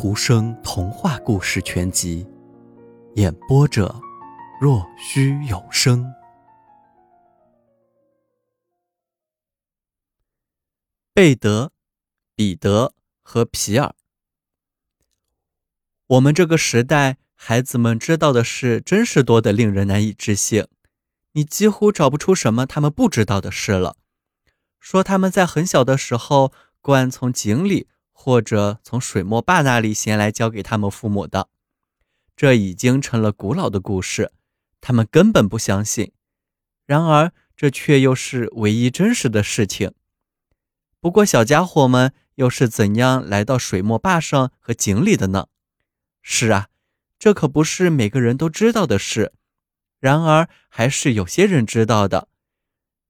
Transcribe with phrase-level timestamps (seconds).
[0.00, 2.24] 图生童话故事全集，
[3.16, 4.00] 演播者：
[4.60, 6.14] 若虚有声。
[11.12, 11.72] 贝德、
[12.36, 13.92] 彼得和皮尔。
[16.06, 20.68] 我们这个时代，孩子们知道的事真是多得令人难以置信。
[21.32, 23.96] 你几乎找不出什么他们不知道的事了。
[24.78, 27.88] 说他们在很小的时候，罐从井里。
[28.20, 31.48] 或者从水墨爸那里衔来交给他们父母的，
[32.36, 34.32] 这已经成了古老的故事，
[34.80, 36.10] 他们根本不相信。
[36.84, 39.92] 然而，这却又是唯一真实的事情。
[40.98, 45.46] 不过，小家伙们又是怎样来到水墨坝上和井里的呢？
[46.20, 46.66] 是啊，
[47.20, 49.32] 这可不是每个人都知道的事。
[50.00, 52.26] 然而，还是有些人知道的。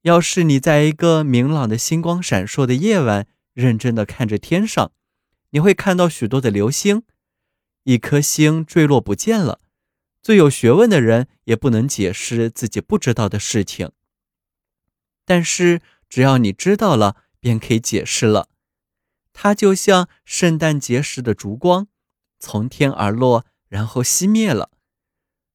[0.02, 4.92] 要是你在一个明朗的星光闪烁的夜晚，认真的看着天上。
[5.50, 7.04] 你会看到许多的流星，
[7.84, 9.60] 一颗星坠落不见了。
[10.22, 13.92] 最有学问的人也不能解释自己不知道的事情。
[15.24, 18.48] 但是只要你知道了，便可以解释了。
[19.32, 21.86] 它就像圣诞节时的烛光，
[22.38, 24.70] 从天而落，然后熄灭了。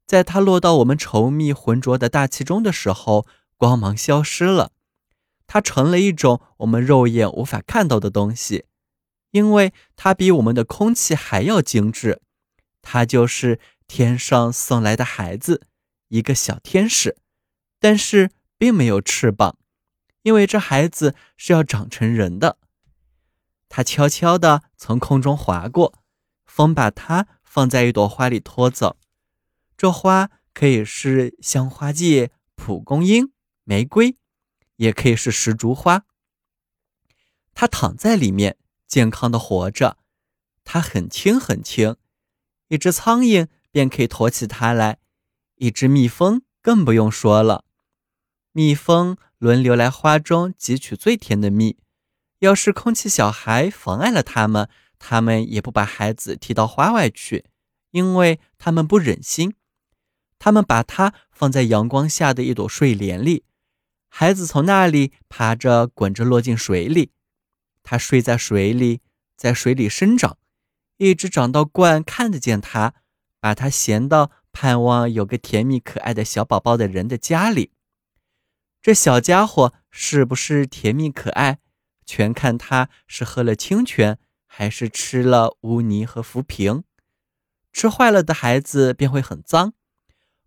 [0.07, 4.71] 在它落到我们稠密浑浊的大气中的时候，光芒消失了，
[5.45, 8.65] 它成了一种我们肉眼无法看到的东西。
[9.33, 12.21] 因为它比我们的空气还要精致，
[12.83, 15.65] 它就是天上送来的孩子，
[16.09, 17.17] 一个小天使，
[17.79, 19.57] 但是并没有翅膀，
[20.21, 22.59] 因为这孩子是要长成人的。
[23.67, 26.03] 他悄悄地从空中划过，
[26.45, 28.97] 风把它放在一朵花里拖走。
[29.75, 34.15] 这花可以是香花芥、蒲公英、玫瑰，
[34.75, 36.05] 也可以是石竹花。
[37.55, 38.57] 它躺在里面。
[38.93, 39.97] 健康的活着，
[40.63, 41.95] 它很轻很轻，
[42.67, 44.99] 一只苍蝇便可以驮起它来，
[45.55, 47.65] 一只蜜蜂更不用说了。
[48.51, 51.79] 蜜蜂轮流来花中汲取最甜的蜜，
[52.37, 54.69] 要是空气小孩妨碍了它们，
[54.99, 57.45] 它们也不把孩子踢到花外去，
[57.89, 59.55] 因为它们不忍心。
[60.37, 63.43] 它们把它放在阳光下的一朵睡莲里，
[64.07, 67.09] 孩子从那里爬着滚着落进水里。
[67.83, 69.01] 它睡在水里，
[69.35, 70.37] 在水里生长，
[70.97, 72.95] 一直长到鹳看得见它，
[73.39, 77.71] 把它衔到盼望有个甜蜜可爱的小宝宝的人的家里。
[78.81, 81.59] 这小家伙是不是甜蜜可爱，
[82.05, 86.83] 全看他是喝了清泉，还是吃了污泥和浮萍。
[87.71, 89.73] 吃坏了的孩子便会很脏，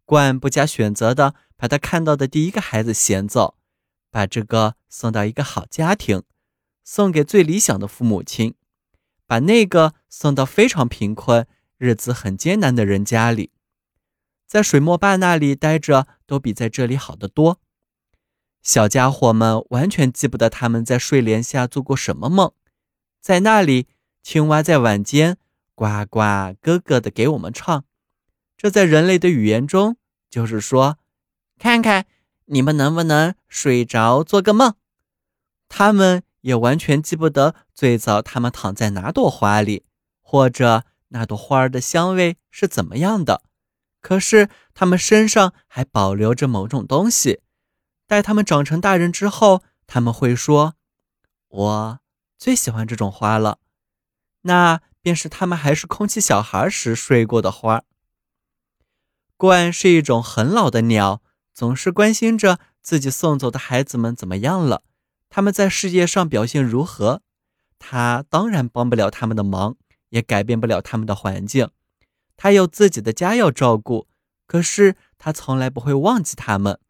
[0.04, 3.56] 鹳不加选择的把他看到的第一个孩子衔走，
[4.10, 6.22] 把这个送到一个好家庭。
[6.88, 8.54] 送给最理想的父母亲，
[9.26, 11.44] 把那个送到非常贫困、
[11.78, 13.50] 日子很艰难的人家里，
[14.46, 17.60] 在水墨坝那里待着都比在这里好得多。
[18.62, 22.52] 小家伙们完全记不得他们在睡莲下做过什么梦，
[23.20, 23.88] 在那里，
[24.22, 25.38] 青蛙在晚间
[25.74, 26.20] 呱呱
[26.60, 27.84] 咯咯的给我们唱，
[28.56, 29.96] 这在人类的语言中
[30.30, 30.98] 就是说
[31.58, 32.06] ：“看看
[32.44, 34.76] 你们能不能睡着做个梦。”
[35.68, 36.22] 他们。
[36.46, 39.84] 也完全记不得最早他们躺在哪朵花里，
[40.22, 43.42] 或者那朵花儿的香味是怎么样的。
[44.00, 47.40] 可是他们身上还保留着某种东西。
[48.06, 50.74] 待他们长成大人之后，他们会说
[51.48, 52.00] ：“我
[52.38, 53.58] 最喜欢这种花了。”
[54.42, 57.82] 那便是他们还是空气小孩时睡过的花。
[59.36, 61.20] 鹳是一种很老的鸟，
[61.52, 64.84] 总是关心着自己送走的孩子们怎么样了。
[65.36, 67.20] 他们在世界上表现如何？
[67.78, 69.76] 他当然帮不了他们的忙，
[70.08, 71.68] 也改变不了他们的环境。
[72.38, 74.08] 他有自己的家要照顾，
[74.46, 76.80] 可是他从来不会忘记他们。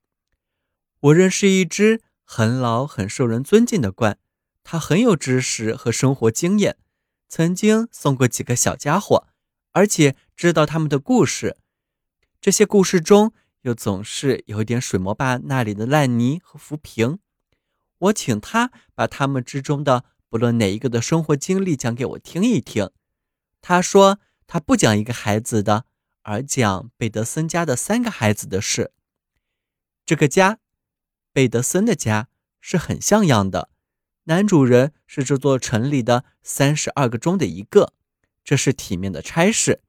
[1.01, 4.15] 我认识一只很老、很受人尊敬的鹳，
[4.63, 6.77] 它很有知识和生活经验，
[7.29, 9.27] 曾经送过几个小家伙，
[9.73, 11.57] 而且知道他们的故事。
[12.41, 13.33] 这些故事中
[13.63, 17.19] 又总是有一点水墨坝那里的烂泥和浮萍。
[17.99, 22.91] 我请他把他们之中的不论哪一个的生活经历讲给我听一听。
[23.63, 25.87] 他说他不讲一个孩子的，
[26.23, 28.93] 而讲贝德森家的三个孩子的事。
[30.05, 30.59] 这个家，
[31.33, 32.29] 贝德森的家
[32.61, 33.71] 是很像样的。
[34.25, 37.95] 男主人是这座城里的三十二个中的一个，
[38.45, 39.83] 这是体面的差事。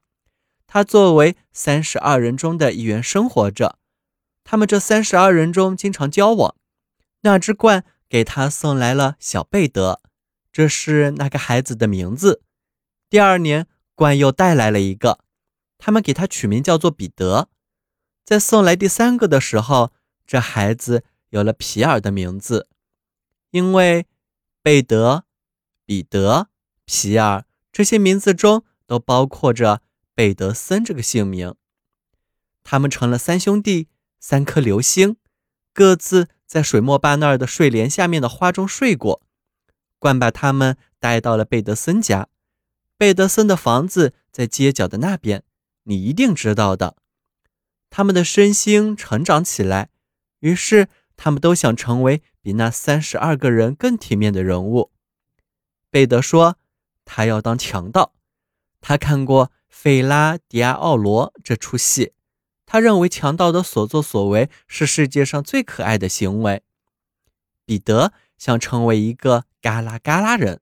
[0.66, 3.80] 他作为三十二人中的一员生活着。
[4.44, 6.56] 他们这三十二人中经常交往。
[7.22, 7.84] 那只鹳。
[8.10, 10.02] 给他送来了小贝德，
[10.52, 12.42] 这是那个孩子的名字。
[13.10, 15.20] 第二年，冠又带来了一个，
[15.78, 17.50] 他们给他取名叫做彼得。
[18.26, 19.94] 在送来第三个的时候，
[20.26, 22.68] 这孩子有了皮尔的名字，
[23.52, 24.06] 因为
[24.62, 25.24] 贝德、
[25.86, 26.50] 彼得、
[26.86, 29.82] 皮尔这些名字中都包括着
[30.14, 31.56] 贝德森这个姓名。
[32.64, 33.88] 他们成了三兄弟，
[34.20, 35.16] 三颗流星，
[35.74, 39.22] 各自在水墨巴那儿的睡莲下面的花中睡过。
[40.00, 42.30] 冠把他们带到了贝德森家。
[42.98, 45.44] 贝德森的房子在街角的那边，
[45.84, 46.96] 你一定知道的。
[47.90, 49.90] 他们的身心成长起来，
[50.40, 54.92] 于是他们都想成为比那三十二个人更体面的人物。
[55.90, 56.58] 贝德说，
[57.06, 58.14] 他要当强盗。
[58.82, 62.14] 他看过《费拉迪亚奥罗》这出戏，
[62.68, 66.62] 他认为强盗的所作所为是世界上最可爱的行为。
[67.66, 70.62] 彼得想成为一个嘎啦嘎啦人。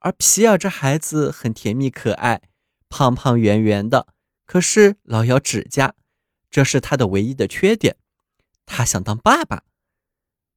[0.00, 2.42] 而皮尔这孩子很甜蜜可爱，
[2.88, 4.08] 胖胖圆圆的，
[4.44, 5.94] 可是老咬指甲，
[6.50, 7.96] 这是他的唯一的缺点。
[8.66, 9.62] 他想当爸爸。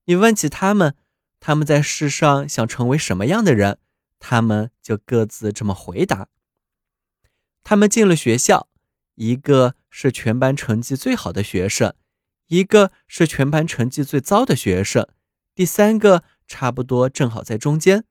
[0.05, 0.95] 你问起他们，
[1.39, 3.79] 他们在世上想成为什么样的人，
[4.19, 6.27] 他们就各自这么回答。
[7.63, 8.67] 他们进了学校，
[9.17, 11.93] 一个是全班成绩最好的学生，
[12.47, 15.07] 一个是全班成绩最糟的学生，
[15.55, 18.05] 第三个差不多正好在中间。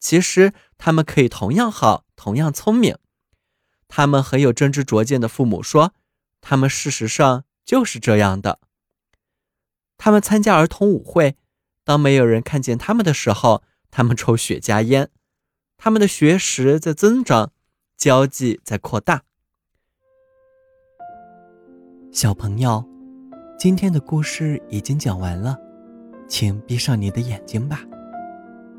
[0.00, 2.98] 其实他们可以同样好，同样聪明。
[3.86, 5.94] 他们很有真知灼见的父母说，
[6.40, 8.58] 他们事实上就是这样的。
[9.96, 11.36] 他们参加儿童舞会，
[11.84, 13.62] 当没有人看见他们的时候，
[13.92, 15.08] 他们抽雪茄烟。
[15.76, 17.52] 他们的学识在增长，
[17.96, 19.22] 交际在扩大。
[22.12, 22.84] 小朋友，
[23.58, 25.56] 今天的故事已经讲完了，
[26.28, 27.80] 请闭上你的眼睛吧，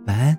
[0.06, 0.38] 晚安。